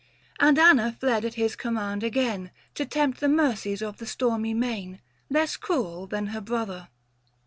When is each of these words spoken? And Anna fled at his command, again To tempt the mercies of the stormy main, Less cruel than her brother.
And 0.39 0.57
Anna 0.57 0.97
fled 0.99 1.23
at 1.25 1.35
his 1.35 1.55
command, 1.55 2.01
again 2.03 2.49
To 2.73 2.87
tempt 2.87 3.19
the 3.19 3.29
mercies 3.29 3.83
of 3.83 3.97
the 3.97 4.07
stormy 4.07 4.55
main, 4.55 4.99
Less 5.29 5.57
cruel 5.57 6.07
than 6.07 6.25
her 6.33 6.41
brother. 6.41 6.87